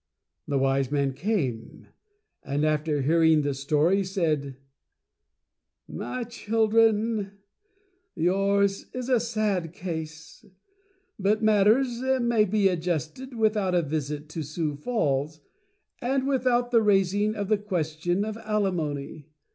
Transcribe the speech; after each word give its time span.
THE 0.47 0.57
WISE 0.57 0.89
MAN 0.89 1.13
CALLED 1.13 1.27
IN. 1.27 1.27
The 1.27 1.27
Wise 1.29 1.61
Man 1.61 1.83
eame, 1.83 1.87
and 2.55 2.65
after 2.65 3.01
hearing 3.03 3.41
the 3.43 3.53
story 3.53 4.03
said: 4.03 4.57
"My 5.87 6.23
children, 6.23 7.33
yours 8.15 8.87
is 8.95 9.09
a 9.09 9.19
sad 9.19 9.73
case, 9.73 10.43
but 11.19 11.43
matters 11.43 12.01
may 12.19 12.45
be 12.45 12.67
adjusted 12.67 13.35
without 13.35 13.75
a 13.75 13.83
visit 13.83 14.27
to 14.29 14.41
Sioux 14.41 14.73
Falls, 14.75 15.39
and 16.01 16.25
without 16.25 16.71
the 16.71 16.81
raising 16.81 17.35
of 17.35 17.47
the 17.47 17.59
question 17.59 18.25
of 18.25 18.37
Alimony. 18.37 19.29